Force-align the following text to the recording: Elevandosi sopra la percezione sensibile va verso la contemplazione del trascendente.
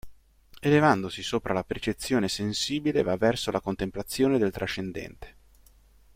Elevandosi 0.61 1.21
sopra 1.21 1.53
la 1.53 1.63
percezione 1.63 2.27
sensibile 2.27 3.03
va 3.03 3.15
verso 3.17 3.51
la 3.51 3.59
contemplazione 3.61 4.39
del 4.39 4.49
trascendente. 4.49 5.35